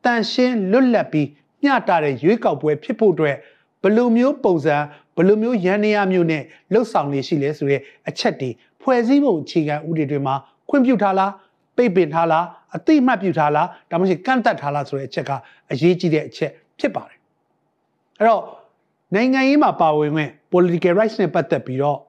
[0.03, 1.27] တန်ရှင်းလွတ်လပ်ပြီး
[1.63, 3.35] မျှတတဲ့ရွေးကောက်ပွဲဖြစ်ဖို့အတွက်
[3.81, 4.75] ဘယ်လိုမျိုးပုံစံ
[5.15, 6.43] ဘယ်လိုမျိုးရန်နေရမျိုးနဲ့
[6.73, 8.49] လှုပ်ဆောင်နေရှိလဲဆိုတဲ့အချက်တွေ
[8.81, 10.35] ဖွဲ့စည်းပုံအခြေခံဥပဒေတွေမှာ
[10.69, 11.31] ခွင့်ပြုထားလား
[11.77, 15.31] ပိတ်ပင်ထားလားအတိမတ်ပြုထားလားဒါမှမဟုတ်ကန့်သက်ထားလားဆိုတဲ့အချက်က
[15.71, 17.17] အရေးကြီးတဲ့အချက် ဖြစ်ပါတယ်
[18.19, 18.43] အဲ့တော့
[19.15, 21.99] နိုင်ငံရေးမှာပါဝင်ခွင့် political rights နဲ့ပတ်သက်ပြီးတော့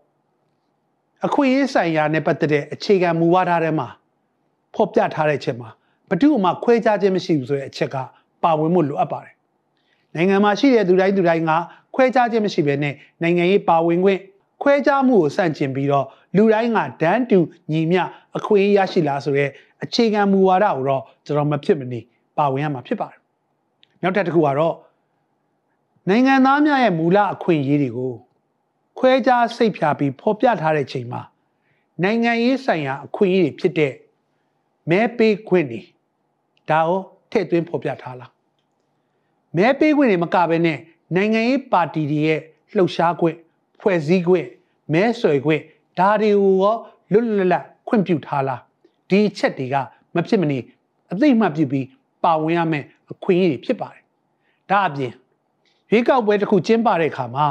[1.27, 3.89] အခွင့်အရေးဆိုင်ရာနဲ့ပတ်သက်တဲ့အခြေခံမူဝါဒထဲမှာ
[4.75, 5.69] ဖော်ပြထားတဲ့အချက်မှာ
[6.09, 7.97] ဘယ်သူမှခွဲခြားခြင်းမရှိဘူးဆိုတဲ့အချက်က
[8.45, 9.35] ပါဝင်မှုလိုအပ်ပါတယ်
[10.15, 11.53] နိုင်ငံမှာရှိတဲ့သူတိုင်းသူတိုင်းက
[11.95, 14.21] ခွဲခြားခြင်းမရှိဘဲနဲ့နိုင်ငံရေးပါဝင်ခွင့်
[14.63, 17.39] ခွဲခြားမှုကိုစန့်ကျင်ပြီးတော့လူတိုင်းကဒန်းတူ
[17.73, 18.03] ညီမျှ
[18.37, 19.51] အခွင့်အရေးရရှိလားဆိုတဲ့
[19.85, 22.01] အခြေခံမူဝါဒကိုတော့ကျွန်တော်မဖြစ်မနေ
[22.39, 23.20] ပါဝင်ရမှာဖြစ်ပါတယ်
[24.03, 24.77] နောက်တစ်ခုကတော့
[26.09, 28.13] နိုင်ငံသားများရဲ့မူလအခွင့်အရေးတွေကို
[28.99, 31.23] ခွဲခြားစိတ်ဖြာပြီးဖော်ပြထားတဲ့ချိန်မှာ
[32.03, 33.93] နိုင်ငံရေးဆိုင်ရာအခွင့်အရေးတွေဖြစ်တဲ့
[34.91, 35.81] မဲပေးခွင့်တွေ
[36.71, 38.31] ဒါကိုထည့်သွင်းဖော်ပြထားလား
[39.57, 40.79] မဲပေးခွင့်တွေမကဘဲနဲ့
[41.17, 42.41] နိုင်ငံရေးပါတီတွေရဲ့
[42.77, 43.37] လှုပ်ရှားခွင့်
[43.81, 44.47] ဖွဲ့စည်းခွင့်
[44.93, 45.63] မဲဆွယ်ခွင့်
[45.99, 46.77] ဒါတွေကိုရော
[47.13, 48.61] လွတ်လွတ်လပ်ခွင့်ပြုထားလား
[49.09, 49.77] ဒီအချက်တွေက
[50.15, 50.59] မဖြစ်မနေ
[51.13, 51.87] အသိမှတ်ပြုပြီး
[52.25, 54.03] ပါဝင်ရမယ် အခွင့်အရေးတွေဖြစ်ပါတယ်
[54.71, 55.13] ဒါအပြင်
[55.91, 57.47] ရွေးကောက်ပွဲတစ်ခုကျင်းပတဲ့အခါမှာ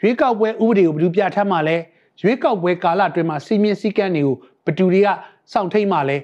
[0.00, 1.76] ရွေးကောက်ပွဲဥပဒေကိုဘယ်သူပြဋ္ဌာန်းမှလဲ
[2.22, 4.34] ရွေးကောက်ပွဲကာလအတွင်းမှာစီမင်းစည်းကမ်းတွေကို
[4.64, 5.08] ဘယ်သူတွေက
[5.52, 6.16] စောင့်ထိန်မှလဲ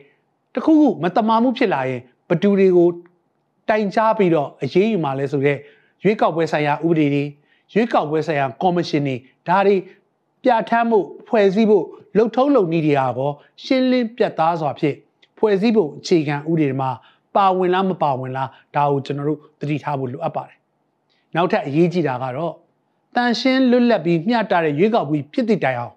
[0.55, 2.89] တခုခုမတမာမှုဖြစ်လာရင်ဘယ်သူတွေကို
[3.69, 5.59] တိုင်ကြားပြီးတော့အရေးယူမှလဲဆိုတော့
[6.03, 7.25] ရွေးကောက်ပွဲဆိုင်ရာဥပဒေတွေ
[7.73, 9.17] ရွေးကောက်ပွဲဆိုင်ရာကော်မရှင်တွေ
[9.49, 9.77] ဒါတွေ
[10.43, 11.85] ပြဋ္ဌာန်းမှုဖွဲ့စည်းဖို့
[12.17, 13.31] လှုပ်ထုံးလုပ်နည်းတွေဟာကော
[13.65, 14.97] ရှင်းလင်းပြတ်သားစွာဖြင့်
[15.39, 16.91] ဖွဲ့စည်းဖို့အခြေခံဥပဒေမှာ
[17.37, 20.57] ပါဝင်လားမပါဝင်လားဒါကိုကျွန်တော်တို့သတိထားဖို့လိုအပ်ပါတယ်
[21.35, 22.55] နောက်ထပ်အရေးကြီးတာကတော့
[23.15, 25.95] တန်ရှင်းလွတ်လပ်ပြီးမျှတတဲ့ရွေးကောက်ပွဲဖြစ်တဲ့တိုင်အောင်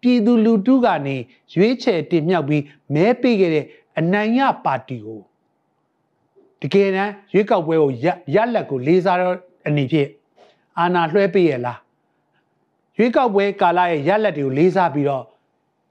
[0.00, 1.16] ပြည်သူလူထုကနေ
[1.54, 2.62] ရွေးချယ်တင်မြှောက်ပြီး
[2.94, 3.64] မဲပေးခဲ့တဲ့
[3.98, 5.20] အနိုင်ရပါတီကို
[6.60, 7.90] တကယ်တမ်းရွေးကောက်ပွဲကို
[8.34, 10.08] ရလက်ကိုလေးစားတော့အနေဖြင့်
[10.78, 11.78] အာဏာလွှဲပေးရလား
[12.98, 15.24] ရွေးကောက်ပွဲကာလရဲ့ရလက်တွေကိုလေးစားပြီးတော့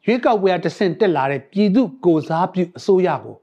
[0.05, 3.35] ရွေးကောက်ပွဲကတဆင့်တက်လာတဲ့ပြည်သူကိုစားပြုအစိုးရကို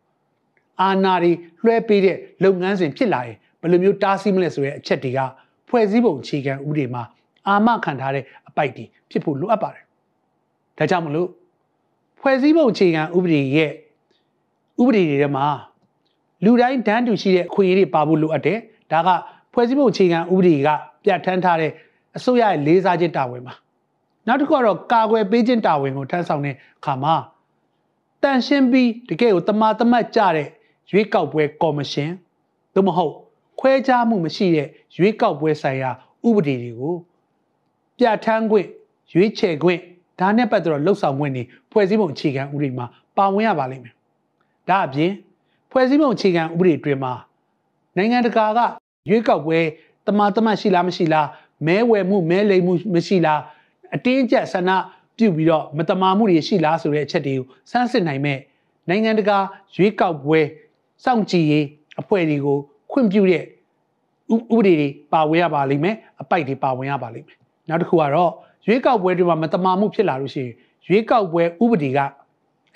[0.83, 1.33] အာဏာတွေ
[1.65, 5.21] လွှဲပေးတဲ့လုပ်ငန်းစဉ်ဖြစ်လာရင်ဘယ်လိုမျိုးတားဆီးမလဲဆိုတဲ့အချက်တွေက
[5.69, 7.03] ဖွဲ့စည်းပုံအခြေခံဥပဒေမှာ
[7.47, 9.85] အာမခံထားတဲ့အပိုက်တွေဖြစ်ဖို့လိုအပ်ပါတယ်။
[10.79, 11.29] ဒါကြောင့်မလို့
[12.21, 13.73] ဖွဲ့စည်းပုံအခြေခံဥပဒေရဲ့
[14.81, 15.47] ဥပဒေတွေထဲမှာ
[16.45, 18.59] လူတိုင်းတန်းတူရှိတဲ့အခွင့်အရေးတွေပါဖို့လိုအပ်တယ်။
[18.93, 19.09] ဒါက
[19.53, 20.69] ဖွဲ့စည်းပုံအခြေခံဥပဒေက
[21.05, 21.73] ပြဋ္ဌာန်းထားတဲ့
[22.17, 23.55] အစိုးရရဲ့လေးစားခြင်းတာဝန်ပါ။
[24.27, 27.15] နောက်တစ်ခုကတော့ကာကွယ်ပေးခြင်းတာဝန်ကိုထမ်းဆောင်တဲ့အခါမှာ
[28.23, 30.49] တန်ရှင်းပြီးတကယ်ကိုတမာတမတ်ကြတဲ့
[30.91, 32.11] ရွေးကောက်ပွဲကော်မရှင်
[32.75, 33.15] သို့မဟုတ်
[33.61, 35.91] ခွဲခြားမှုမရှိတဲ့ရွေးကောက်ပွဲဆိုင်ရာ
[36.29, 36.95] ဥပဒေတွေကို
[37.99, 38.69] ပြဋ္ဌာန်းခွင့်
[39.13, 39.81] ရွေးချယ်ခွင့်
[40.21, 43.95] ဒါနဲ့ပတ်သက်တော့လှုပ်ဆောင်ခွင့်တွေဖွဲ့စည်းပုံအခြေခံဥပဒေမှာပါဝင်ရပါလိမ့်မယ်။
[44.69, 45.13] ဒါအပြင်
[45.71, 47.13] ဖွဲ့စည်းပုံအခြေခံဥပဒေတွင်မှာ
[47.97, 48.61] နိုင်ငံတကာက
[49.09, 49.59] ရွေးကောက်ပွဲ
[50.07, 51.27] တမာတမတ်ရှိလားမရှိလား
[51.67, 53.41] မဲဝယ်မှုမဲလိမ်မှုမရှိလား
[53.95, 54.71] အတင်းကျပ်ဆန္ဒ
[55.17, 58.39] ပြုပြီးတော့မတမာမှုတွေရှိလားဆိုတဲ့အချက်တွေကိုစမ်းစစ်နိုင်မဲ့
[58.89, 59.39] နိုင်ငံတကာ
[59.77, 60.41] ရွေးကောက်ပွဲ
[61.05, 61.67] စောင့်ကြည့်ရေး
[62.01, 62.59] အဖွဲ့တွေကို
[62.93, 63.45] ခွင့်ပြုတဲ့
[64.35, 67.37] ဥပဒေတွေပါဝင်ရပါလိမ့်မယ်အပိုက်တွေပါဝင်ရပါလိမ့်မယ်
[67.69, 68.33] နောက်တစ်ခုကတော့
[68.67, 70.53] ရွေးကောက်ပွဲတွေမှာမတမာမှုဖြစ်လာလို့ရှိရင်
[70.89, 71.99] ရွေးကောက်ပွဲဥပဒေက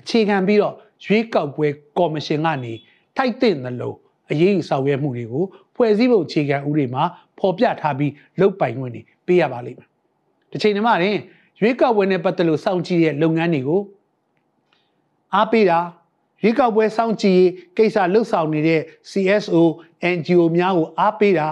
[0.00, 0.74] အခြေခံပြီးတော့
[1.06, 1.66] ရွေးကောက်ပွဲ
[1.98, 2.72] ကော်မရှင်ကနေ
[3.16, 3.96] ထိုက်တဲ့လို့
[4.30, 7.02] အရေးယူဆောင်ရွက်မှုတွေကိုဖွဲ့စည်းပုံအခြေခံဥပဒေမှာ
[7.38, 9.88] ဖော်ပြထားပြီးလုပ်ပိုင်ခွင့်တွေပေးရပါလိမ့်မယ်။
[10.50, 11.18] တစ်ချိန်တည်းမှာရင်
[11.60, 13.80] ရွေးကောက်ပွဲနဲ့ပတ်သက်လို့စောင့်ကြည့်တဲ့လုပ်ငန်းတွေကို
[15.34, 15.78] အားပေးတာ
[16.42, 19.57] ရွေးကောက်ပွဲစောင့်ကြည့်ရေးကိစ္စလှုပ်ဆောင်နေတဲ့ CSO
[20.16, 21.49] NGO များကိုအားပေးတာ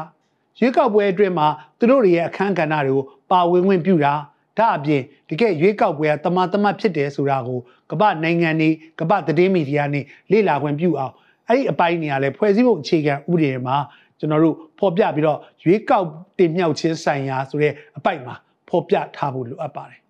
[0.61, 4.15] ရွေးကောက်ပွဲအတွင်းမှာသူတို့တွေရဲ့အခမ်းကဏ္ဍတွေကိုပါဝင်ဝင်ပြုတာ
[4.59, 7.59] ဒါအပြင်တကယ်ရွေးကောက်ပွဲကတမတမဖြစ်တယ်ဆိုတာကို
[7.91, 8.69] ကမ္ဘာနိုင်ငံတွေ
[9.01, 10.01] ကမ္ဘာသတင်းမီဒီယာတွေ
[10.33, 11.13] လေ့လာခွင့်ပြုအောင်
[11.49, 13.77] အဲ့ဒီအပိုင်းတွေကလည်းဖွဲ့စည်းပုံအခြေခံဥပဒေမှာ
[14.19, 16.07] ကျွန်တော်တို့ဖော်ပြပြီးတော့ရွေးကောက်
[16.39, 18.35] တင်မြှောက်ခြင်းဆိုင်ရာဆိုတဲ့အပိုက်မှာ
[18.69, 20.01] ဖော်ပြထားဖို့လိုအပ်ပါတယ်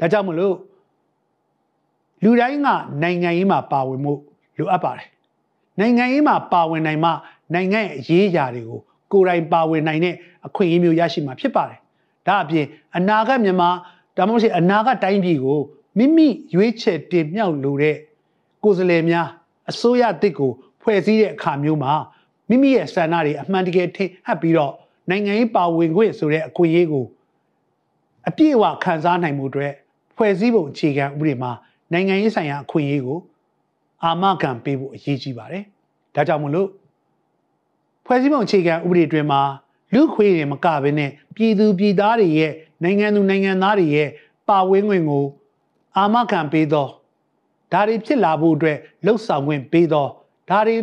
[0.00, 0.54] ဒါကြောင့်မလို့
[2.22, 2.68] လူတိုင်းက
[3.02, 4.12] နိုင်ငံရေးမှာပါဝင်မှု
[4.58, 5.08] လိုအပ်ပါတယ်
[5.80, 7.10] နိုင်ငံရေးမှာပါဝင်နိုင်မှ
[7.54, 8.80] နိုင်ငံရဲ့အရေးအရာတွေကို
[9.12, 10.14] ကိုယ်တိုင်ပါဝင်နိုင်တဲ့
[10.46, 11.78] အခွင့်အရေးမျိုးရရှိမှာဖြစ်ပါတယ်
[12.26, 13.70] ဒါအပြင်အနာဂတ်မြန်မာ
[14.16, 15.60] ဒါမှမဟုတ်အနာဂတ်တိုင်းပြည်ကို
[15.98, 17.96] မိမိရွေးချယ်တင်မြှောက်လိုတဲ့
[18.62, 19.28] ကိုယ်စားလှယ်များ
[19.70, 20.50] အစိုးရတစ်ကို
[20.82, 21.92] ဖွဲ့စည်းတဲ့အခါမျိုးမှာ
[22.48, 24.72] မိမိရဲ့ဆန္ဒတွေအမှန်တကယ်ထင်ဟပ်ပြီးတော့
[25.10, 27.06] နိုင်ငံရေးပါဝင်ခွင့်ဆိုတဲ့အခွင့်အရေးကို
[28.28, 29.72] အပြည့်အဝခံစားနိုင်မှုအတွက်
[30.16, 31.52] ဖွဲ့စည်းပုံအခြေခံဥပဒေမှာ
[31.92, 33.18] နိုင်ငံရေးဆိုင်ရာအခွင့်အရေးကို
[34.04, 35.64] အာမခံပေးဖို့အရေးကြီးပါတယ်။
[36.14, 36.68] ဒါကြောင့်မလို့
[38.06, 39.40] ဖွဲ့စည်းပုံအခြေခံဥပဒေတွင်မှာ
[39.94, 44.08] လူခွေးတွေမကဘဲနဲ့ပြည်သူပြည်သားတွေရဲ့နိုင်ငံသူနိုင်ငံသားတွေရဲ့
[44.48, 45.26] ပါဝင်ခွင့်ကို
[45.96, 46.86] အာမခံပေးသော
[47.72, 50.06] ဒါတွေဖြစ်လာဖို့အတွက်လှုပ်ဆောင်ခွင့်ပေးသော
[50.50, 50.76] ဒါတွေ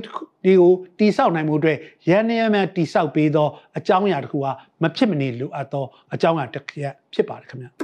[0.43, 1.77] ဒီကိုတိဆောက်နိုင်မှုအတွက်
[2.09, 6.73] ရန်နေရမှတိဆောက်ပေးသောအကြောင်းအရာတစ်ခုဟာမဖြစ်မနေလိုအပ်သောအကြောင်းအရာတစ်ခု
[7.13, 7.82] ဖြစ်ပါတယ်ခင်ဗျာ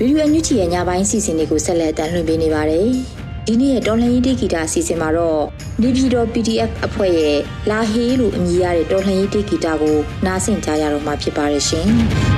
[0.00, 2.88] ဗီဒီယိုအန်ယူဂျီရဲ့ညပိုင်းစီစဉ်တွေကိုဆက်လက်တင်လွှင့်ပေးနေပါတယ်။
[3.46, 5.42] ဒီနေ့ရဲ့တော်လှန်ရေးတေဂီတာအစီအစဉ်မှာတော့
[5.82, 7.38] နေပြည်တော် PDF အဖွဲ့ရဲ့
[7.70, 11.88] လာဟေးလို့အမည်ရတဲ့တော်လှန်ရေးတေဂီတာကိုနားဆင်ကြရတော့မှာဖြစ်ပါတယ်ရှင်။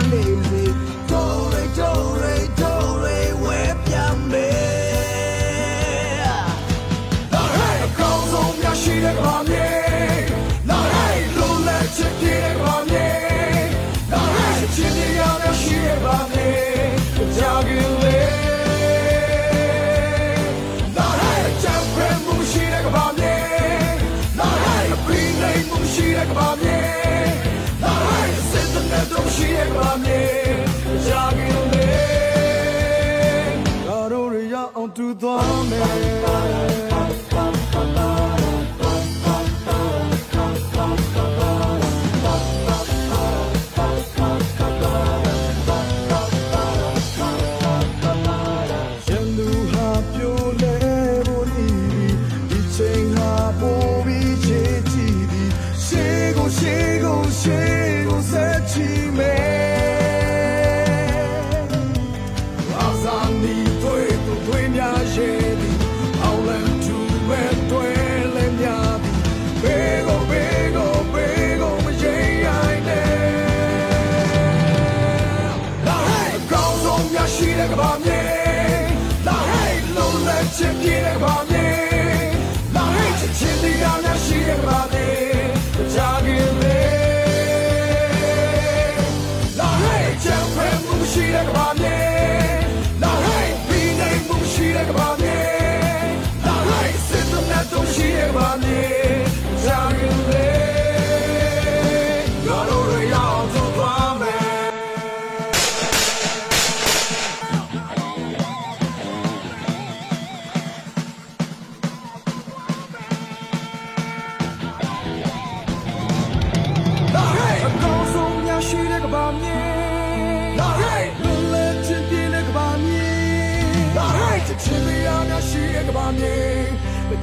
[0.00, 0.47] my knees.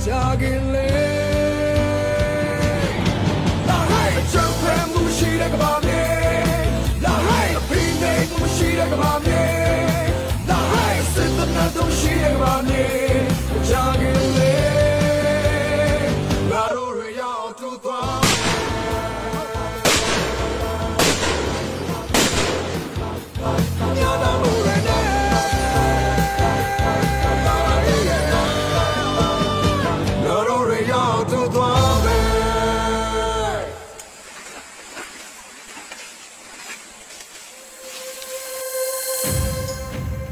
[0.05, 0.94] ရီယူ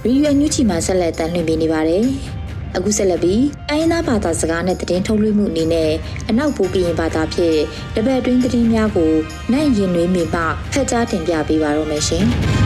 [0.05, 2.05] အန်ယူချီမှာဆက်လက်တန်လှည့်ပေးနေပါတယ်။
[2.75, 5.91] အခုဆက်လက်ပြီးအင်းသားဘာသာစကားနဲ့တည်င်းထုတ်လွှင့်မှုအနေနဲ့
[6.29, 7.59] အနောက်ပိုးကရင်ဘာသာဖြင့်
[7.95, 9.11] တပတ်အတွင်းတည်င်းများကို
[9.53, 10.41] နိုင်ရင်နွေးမိမှ
[10.73, 12.25] ဖက်ကြားတင်ပြပေးပါရမရှင်။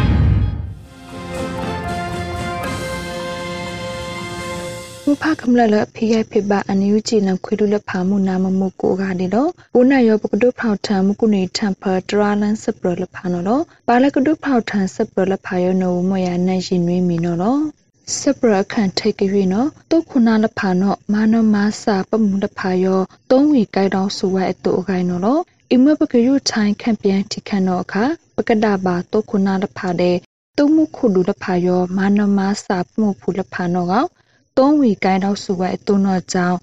[5.10, 17.62] မဖခမလလဖိယဖိဘအန်ယူချီနခွေလူလဖာမှုနာမမှုကိုကတဲ့တော့ဘုနာယောပကတုဖောက်ထံမကုနေထံဖတရာလန်စပရလဖာနော်တော့ပါလကတုဖောက်ထံစပရလဖာယောနောမယနိုင်ရှင်နွေးမီနော်တော့
[18.18, 23.00] စပရခန့်ထိတ်ကြွေနော်တုခုနာလဖာနော်မာနမစာပမှုတဖာယော
[23.32, 25.40] သုံးဝီကိုက်တောင်းဆိုဝဲအတူအကိုင်းနော်လော
[25.74, 28.04] အမပကရုထိုင်းခန့်ပြန်တိခန့်နော်အခါ
[28.36, 30.18] ပကဒဘာတုခုနာလဖာတဲ့
[30.58, 34.06] တုံမှုခုလူလဖာယောမာနမစာပမှုဖူလဖာနော်ကော
[34.58, 36.58] သုံးဝီကိုင်းတောင်းဆိုဝဲအတူနော်ကြောင့်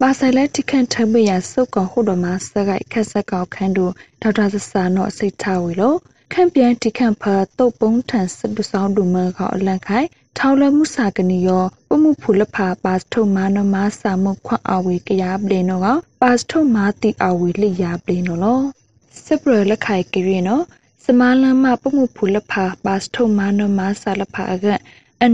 [0.00, 5.96] ပါဆိုင်လက်တိခန့်ထဘရစုတ်ကောင်ဟိုတော်မှာစကိုက်ခက်ဆက်ကောင်ခန်းတို့ဒေါက်တာဆဆာနော်စိတ်ထားဝီလို့
[6.32, 15.86] ခန့်ပြန်တိခန့်ဖာတုတ်ပုံးထန်စတူဆောင်ဒူမကောအလန့်ခိုင်ထောက်လမှုစာကနီယောပမှုဖူလဖာပါစထုမာနမစာမခွန်အဝေကရပလေနောက
[16.22, 18.60] ပါစထုမာတိအဝေလိရပလေနောလော
[19.24, 20.60] စပရလက်ခိုင်ကရီနော
[21.04, 24.80] စမလမ်းမပမှုဖူလဖာပါစထုမာနမစာလဖာကအန်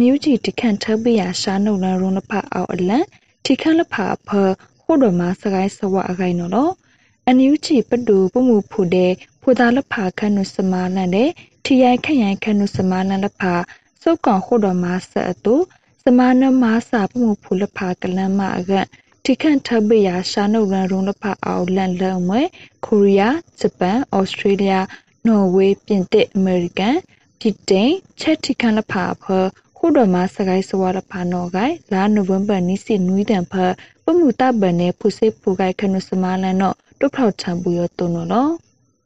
[0.07, 3.07] ယူဂျီတခန့်ထဘရရှာနုလရုံလဖာအောအလန့်
[3.45, 4.29] ထိခန့်လဖာဖ
[4.83, 6.71] ခုဒမစကိုင်းစဝအကိုင်နော်လော
[7.27, 11.31] အန်ယူချီပဒူပမှုဖူတဲ့ဖူသားလဖာခန့်နုစမာလန်တဲ့
[11.65, 13.53] ထီရိုင်ခန့်ရိုင်ခန့်နုစမာလန်လဖာ
[14.03, 15.55] စုတ်ကောင်ခုဒမဆအတူ
[16.05, 18.73] စမာနမစာပမှုဖူလဖာကလန်မအက
[19.25, 22.43] ထိခန့်ထဘရရှာနုရန်ရုံလဖာအောက်လန်လန်မွဲ
[22.87, 24.73] ကိုရီးယားဂျပန်ဩစတြေးလျ
[25.27, 26.97] နော်ဝေးပြင်သစ်အမေရိကန်
[27.39, 29.25] ပြည်တိန်ချက်ထိခန့်လဖာဖ
[29.77, 33.55] ခုတော်မှာစကိုင်းစဝါလဖာနော်ကိုင်လာနိုဝင်ဘာနီစီနွီးတန်ဖ
[34.05, 38.53] ပမှုတဘနေဖုစေဖူကိုင်ခနုစမလန်နော်တုဖောက်ချံပူရတုံနော်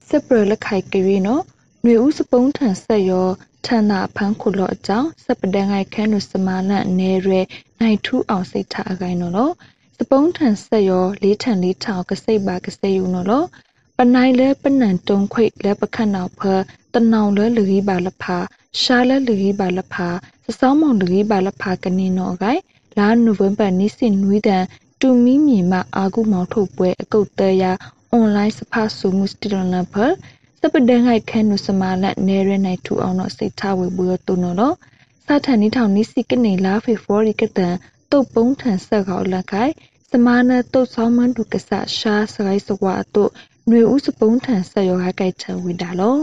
[0.09, 1.43] စပရလက်ခိုင်ကရီနော်
[1.83, 3.29] ຫນွေဦးစပုံးထန်ဆက်ရော
[3.67, 7.41] ထန်နာဖန်းခုလောအကြောင်းစပဒန်ငိုင်ခန်းနုစမလန်နေရဲ
[7.81, 9.53] နိုင်ထူးအောင်စိတ်ထားအကိုင်နော်
[9.97, 13.47] စပုံးထန်ဆက်ရောလေးထန်လေးထောင်ကစိတ်ပါကစိတ်ယူနော်
[13.97, 16.41] ပနိုင်လဲပနန်တုံခွိလဲပခတ်နောက်ဖ
[16.95, 18.37] တနောင်လဲလူကြီးပါလဖာ
[18.81, 20.09] ရှာလဲလူကြီးပါလဖာ
[20.51, 22.61] စစောင်းမောင်လူကြီးပါလဖာကနေနော်ဂိုင်
[22.99, 24.65] လာနိုဝင်ဘာနိစင်နွီးတန်
[25.01, 27.65] တူမီမြေမအာကုမောင်ထုတ်ပွဲအကုတ်တဲရ
[28.11, 30.07] အွန်လိုင်းစဖာဆူမှုစတီလန်ဖာ
[30.61, 34.75] စပဒန်ဟိုက်ခန်နုစမာလက်နေရနိုင်ထူအောင်တော့စိတ်ထားဝေဘူးရတုံတော့
[35.27, 37.75] စာထန်နီထောင်နိစီကနေလာဖေဖော်ရီကတန်
[38.11, 39.73] တုတ်ပုံးထန်ဆက်ကောက်လက်ခိုင်
[40.11, 43.31] စမာနတုတ်ဆောင်မန်ဒုကဆရှာစကိုင်းစကွာတို့
[43.67, 46.17] ຫນွေဥစပုံးထန်ဆက်ရောဟကိုက်ချဝိတာလော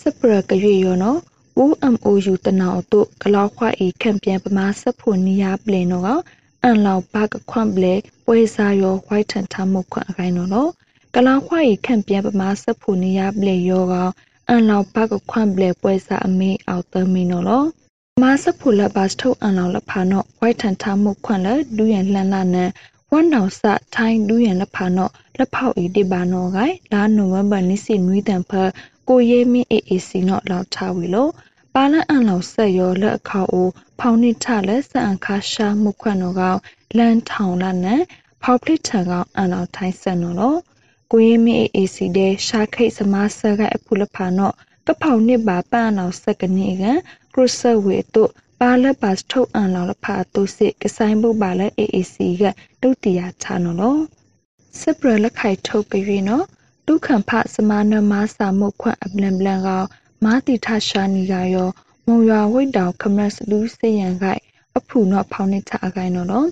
[0.00, 1.18] စပရကရွေရောနော်
[1.64, 6.20] UMOU တနောင်တို့ကလောက်ခွာဤခံပြန်ပမာဆက်ဖို့နီးရပလင်တော့
[6.62, 7.94] အန်လောက်ဘကခွန့်ပလေ
[8.26, 10.70] ပွဲစားရောဝိုက်ထန်ထမှုခွန့်အခိုင်နော်
[11.14, 13.94] ကလောင်ခွာဤခံပြန်ပမာဆက်ဖို့နီးရပလေရောက
[14.48, 17.68] အန်လောက်ဘကခွန့်ပလေပွဲစားအမေအောက်သမီနော်
[18.22, 22.70] မာစဖူလဘတ်ထုတ်အန်လောင်လဖာနော့ဝိုက်ထန်ထမှုခွန့်လဒူးရန်လှန်လာနန်
[23.12, 23.62] ဝန်နောင်စ
[23.94, 28.52] ထိုင်းဒူးရန်လဖာနော့လက်ဖောက်ဤတိဘာနောဂိုင်လာနိုဝင်ဘာနိစီနွီတန်ဖ
[29.12, 31.32] ကိုရဲမင်း AAC နော့လောက်ထားဝီလို့
[31.74, 33.68] ပါလန်အန်လောက်ဆက်ရောလက်အခေါအို
[33.98, 36.58] ဖောင်နိထလက်စန်ခါရှာမှုခွန့်နောကောင်
[36.96, 38.02] လန်ထောင်လာနန်
[38.42, 40.58] ဖောက်ပလစ်ထံကောင်အန်လောက်ထိုင်းဆက်နော်လို့
[41.10, 44.54] ကိုရင်မီအေစီတဲ့ရှာခိတ်စမဆာကအဖူလဖာနော့
[44.86, 46.84] ကဖောင်နစ်ပါပန်အောင်ဆက်ကနီက
[47.34, 52.44] ကရုဆဝေတို့ပါလက်ပါစထုတ်အန်လောင်လဖာတုစစ်ကဆိုင်ဘုပါလက် AAC က
[52.82, 54.00] တုတ်တီယာချနော်လို့
[54.80, 56.46] စပရလက်ခိုက်ထုတ်ပြီးနော်
[56.92, 59.86] ဒုက္ခံဖစမနမစာမှုခွန့်အပလန်ပလန်ကောင်
[60.24, 61.70] မာတိထရှာနီကရော
[62.06, 64.42] မုံရွာဝိတ်တောင်ခမတ်စလူးစေရန်ခိုက်
[64.78, 66.48] အဖူနော်ဖောင်းနေချအကိုင်းနော်လို့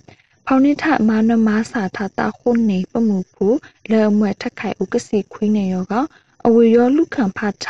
[0.47, 3.47] ဖောင်းနေထမာနမစာထတာခုနေပမှုဖူ
[3.91, 5.95] လဲအမွဲထက်ခိုက်ဥကစီခွင်းနေရောက
[6.47, 7.67] အဝေရောလူခံဖထ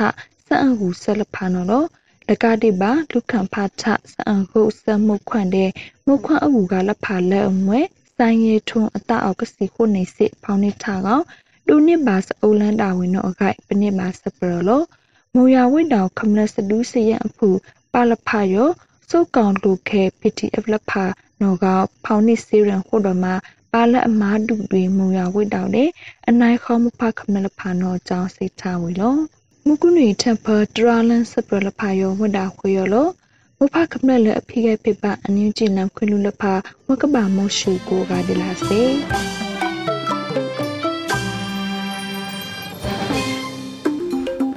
[0.47, 1.87] စအံဟုဆလဖာနော်လို့
[2.29, 5.71] လကတိပါလူခံဖထစအံဟုစမှုခွန့်တဲ့
[6.07, 7.81] မှုခွန့်အဝူကလဖာလဲအမွဲ
[8.17, 11.25] ဆိုင်ရီထုံအတအောက်ကစီခုနေစစ်ဖောင်းနေထကောင်
[11.69, 14.85] ဒူနစ်ပါစအုလန်တာဝင်တော့အခိုက်ပနစ်ပါစပရလို့
[15.35, 17.49] မူရဝိတောင်ခမလစဒူးစရအဖူ
[17.93, 18.69] ပါလဖယော
[19.09, 20.91] စုတ်ကောင်လူခဲ PTF လဖ
[21.41, 21.67] နော်က
[22.05, 23.25] ဖောင်နစ်စီရန်ဟိုဒမ
[23.73, 25.89] ပါလအမားဒူတွေမူရဝိတောင်တဲ့
[26.29, 29.15] အနိုင်ခေါမဖခမလဖနော်ကြောင်းစိတ်ထားဝီလော
[29.67, 33.09] မုကုနီတမ်ပါဒရာလန်စပရလဖယောဝဒါခွေယောလော
[33.59, 36.43] မဖခမလလအဖိခဲ့ပြပအနည်းကြည်နံခွလူလဖ
[36.89, 39.38] ဝကဘာမောရှူကိုကဒလာစေ